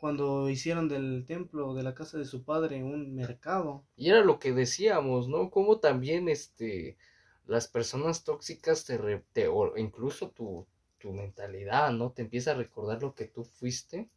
cuando 0.05 0.51
hicieron 0.51 0.87
del 0.87 1.25
templo 1.27 1.73
de 1.73 1.83
la 1.83 1.95
casa 1.95 2.19
de 2.19 2.27
su 2.27 2.45
padre 2.45 2.85
un 2.85 3.15
mercado. 3.15 3.87
Y 3.97 4.11
era 4.11 4.21
lo 4.23 4.39
que 4.39 4.53
decíamos, 4.53 5.29
¿no? 5.29 5.51
Como 5.51 5.81
también 5.81 6.29
este 6.29 6.99
las 7.47 7.69
personas 7.69 8.23
tóxicas 8.23 8.85
te, 8.85 8.99
te 9.33 9.49
o 9.49 9.79
incluso 9.79 10.29
tu, 10.29 10.67
tu 10.99 11.11
mentalidad, 11.15 11.91
¿no? 11.91 12.13
Te 12.13 12.21
empieza 12.21 12.51
a 12.51 12.55
recordar 12.55 13.01
lo 13.01 13.15
que 13.15 13.25
tú 13.25 13.45
fuiste 13.45 14.11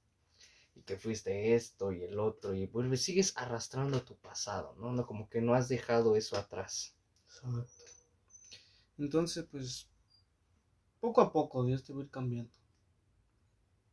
y 0.75 0.81
que 0.81 0.97
fuiste 0.97 1.55
esto 1.55 1.93
y 1.93 2.03
el 2.03 2.19
otro 2.19 2.53
y 2.53 2.65
vuelves, 2.65 3.03
sigues 3.03 3.31
arrastrando 3.37 4.01
tu 4.01 4.17
pasado, 4.17 4.75
¿no? 4.77 4.91
no 4.91 5.07
como 5.07 5.29
que 5.29 5.39
no 5.39 5.53
has 5.53 5.69
dejado 5.69 6.17
eso 6.17 6.35
atrás. 6.35 6.97
Exacto. 7.27 7.65
Entonces, 8.97 9.45
pues, 9.49 9.87
poco 10.99 11.21
a 11.21 11.31
poco 11.31 11.63
Dios 11.63 11.81
te 11.85 11.93
va 11.93 12.01
a 12.01 12.03
ir 12.03 12.09
cambiando 12.09 12.51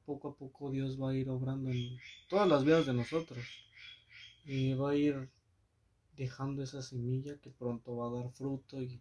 poco 0.05 0.29
a 0.29 0.35
poco 0.35 0.71
Dios 0.71 1.01
va 1.01 1.11
a 1.11 1.15
ir 1.15 1.29
obrando 1.31 1.71
en 1.71 1.99
todas 2.29 2.49
las 2.49 2.65
vidas 2.65 2.87
de 2.87 2.93
nosotros 2.95 3.39
y 4.45 4.75
va 4.75 4.91
a 4.91 4.97
ir 4.97 5.29
dejando 6.17 6.63
esa 6.63 6.83
semilla 6.83 7.37
que 7.43 7.51
pronto 7.51 7.97
va 7.97 8.09
a 8.09 8.23
dar 8.23 8.33
fruto 8.33 8.81
y 8.81 9.01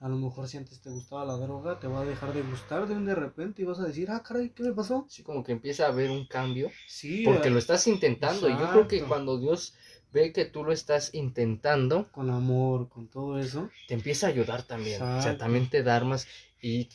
A 0.00 0.08
lo 0.08 0.16
mejor 0.16 0.48
si 0.48 0.56
antes 0.56 0.80
te 0.80 0.90
gustaba 0.90 1.24
la 1.24 1.36
droga, 1.36 1.78
te 1.78 1.86
va 1.86 2.00
a 2.00 2.04
dejar 2.04 2.32
de 2.34 2.42
gustar 2.42 2.88
de 2.88 2.94
un 2.96 3.04
de 3.04 3.14
repente 3.14 3.62
y 3.62 3.64
vas 3.64 3.78
a 3.78 3.84
decir, 3.86 4.10
ah, 4.10 4.20
caray, 4.20 4.50
¿qué 4.50 4.64
me 4.64 4.72
pasó? 4.72 5.06
Sí, 5.08 5.22
como 5.22 5.44
que 5.44 5.52
empieza 5.52 5.84
a 5.86 5.90
haber 5.90 6.10
un 6.10 6.26
cambio. 6.26 6.72
Sí, 6.88 7.22
Porque 7.24 7.46
eh, 7.46 7.50
lo 7.52 7.58
estás 7.58 7.86
intentando. 7.86 8.48
Y 8.48 8.52
yo 8.52 8.68
creo 8.72 8.88
que 8.88 8.96
Exacto. 8.96 9.08
cuando 9.14 9.38
Dios 9.38 9.74
ve 10.12 10.32
que 10.32 10.44
tú 10.44 10.64
lo 10.64 10.72
estás 10.72 11.14
intentando, 11.14 12.10
con 12.10 12.30
amor, 12.30 12.88
con 12.88 13.06
todo 13.06 13.38
eso. 13.38 13.70
te 13.86 13.94
empieza 13.94 14.26
a 14.26 14.30
ayudar 14.30 14.64
también. 14.64 14.96
O 14.96 15.06
sea, 15.06 15.16
Exacto. 15.18 15.38
también 15.44 15.70
te 15.70 15.84
da 15.84 15.94
armas 15.94 16.26
y 16.60 16.88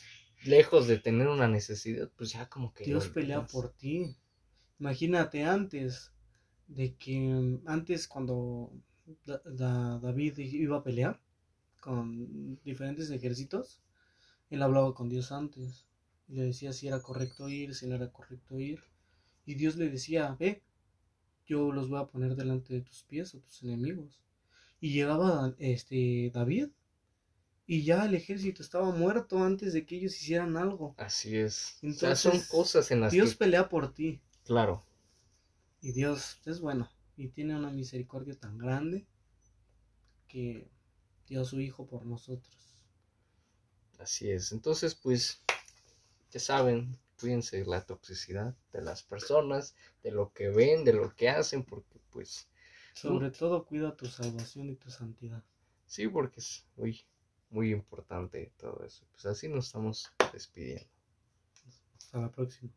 lejos 0.48 0.88
de 0.88 1.00
tener 1.00 1.28
una 1.28 1.48
necesidad, 1.48 2.10
pues 2.18 2.32
ya 2.32 2.50
como 2.50 2.74
que... 2.74 2.86
Dios 2.86 3.08
pelea 3.10 3.46
por 3.46 3.70
ti. 3.74 4.16
Imagínate 4.80 5.44
antes 5.46 6.12
de 6.68 6.96
que 6.96 7.18
antes 7.66 8.08
cuando 8.08 8.72
Da- 9.26 9.42
Da- 9.46 10.00
David 10.00 10.38
iba 10.40 10.78
a 10.78 10.84
pelear 10.84 11.22
con 11.82 12.60
diferentes 12.64 13.10
ejércitos, 13.12 13.82
él 14.50 14.62
hablaba 14.64 14.94
con 14.94 15.10
Dios 15.10 15.32
antes 15.32 15.88
y 16.28 16.36
le 16.36 16.44
decía 16.44 16.74
si 16.74 16.88
era 16.88 17.02
correcto 17.02 17.50
ir, 17.50 17.76
si 17.76 17.88
no 17.88 17.96
era 17.96 18.12
correcto 18.12 18.60
ir. 18.60 18.82
Y 19.46 19.56
Dios 19.56 19.78
le 19.78 19.90
decía, 19.90 20.36
ve, 20.40 20.64
yo 21.46 21.72
los 21.72 21.90
voy 21.90 22.00
a 22.00 22.08
poner 22.08 22.36
delante 22.36 22.74
de 22.74 22.82
tus 22.82 23.04
pies 23.04 23.34
a 23.36 23.40
tus 23.40 23.64
enemigos. 23.64 24.22
Y 24.82 24.92
llegaba 24.94 25.56
este 25.60 26.32
David 26.34 26.70
y 27.68 27.84
ya 27.84 28.06
el 28.06 28.16
ejército 28.16 28.64
estaba 28.64 28.92
muerto 28.92 29.44
antes 29.44 29.74
de 29.74 29.86
que 29.86 29.98
ellos 29.98 30.16
hicieran 30.20 30.56
algo. 30.56 30.96
Así 30.98 31.38
es. 31.38 31.78
o 31.84 31.92
sea, 31.92 32.16
son 32.16 32.32
Entonces, 32.32 32.50
cosas 32.50 32.92
en 32.92 33.02
las 33.02 33.12
Dios 33.12 33.32
que... 33.32 33.38
pelea 33.40 33.68
por 33.68 33.94
ti. 33.94 34.22
Claro. 34.46 34.86
Y 35.82 35.92
Dios 35.92 36.40
es 36.46 36.62
bueno 36.62 36.90
y 37.18 37.28
tiene 37.28 37.56
una 37.56 37.70
misericordia 37.70 38.40
tan 38.40 38.58
grande 38.58 39.06
que 40.30 40.70
dio 41.28 41.42
a 41.42 41.46
su 41.46 41.60
Hijo 41.60 41.86
por 41.88 42.06
nosotros. 42.06 42.56
Así 44.00 44.30
es. 44.30 44.52
Entonces, 44.54 44.96
pues, 44.96 45.42
ya 46.32 46.40
saben, 46.40 46.98
cuídense 47.20 47.58
de 47.58 47.66
la 47.66 47.86
toxicidad 47.86 48.56
de 48.72 48.82
las 48.82 49.04
personas, 49.04 49.76
de 50.04 50.12
lo 50.12 50.32
que 50.32 50.50
ven, 50.50 50.86
de 50.86 50.94
lo 50.94 51.14
que 51.16 51.30
hacen, 51.30 51.64
porque 51.64 52.00
pues, 52.12 52.48
Sobre 52.94 53.32
todo 53.32 53.66
cuida 53.66 53.96
tu 53.98 54.06
salvación 54.06 54.70
y 54.70 54.76
tu 54.76 54.90
santidad. 54.90 55.44
sí, 55.86 56.08
porque 56.08 56.40
es 56.40 56.66
muy, 56.76 57.04
muy 57.50 57.72
importante 57.72 58.52
todo 58.58 58.84
eso. 58.86 59.06
Pues 59.12 59.26
así 59.26 59.48
nos 59.48 59.68
estamos 59.68 60.12
despidiendo. 60.34 60.90
Hasta 61.98 62.22
la 62.22 62.32
próxima. 62.32 62.72